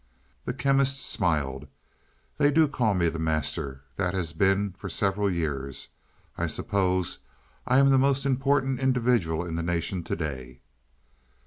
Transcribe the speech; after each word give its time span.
The 0.45 0.53
Chemist 0.55 0.99
smiled. 1.05 1.67
"They 2.39 2.49
do 2.49 2.67
call 2.67 2.95
me 2.95 3.07
the 3.07 3.19
Master. 3.19 3.83
That 3.97 4.15
has 4.15 4.33
been 4.33 4.71
for 4.75 4.89
several 4.89 5.29
years. 5.29 5.89
I 6.39 6.47
suppose 6.47 7.19
I 7.67 7.77
am 7.77 7.91
the 7.91 7.99
most 7.99 8.25
important 8.25 8.79
individual 8.79 9.45
in 9.45 9.57
the 9.57 9.61
nation 9.61 10.03
to 10.05 10.15
day." 10.15 10.61